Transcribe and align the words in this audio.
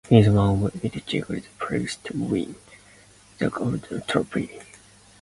He 0.09 0.17
is 0.17 0.29
one 0.29 0.63
of 0.63 0.83
eight 0.83 0.93
Cornhuskers 0.93 1.43
players 1.59 1.97
to 2.05 2.17
win 2.17 2.55
the 3.37 3.45
Outland 3.53 3.85
Trophy. 4.07 4.57